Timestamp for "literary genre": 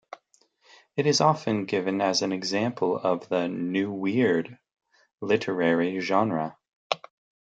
5.21-6.57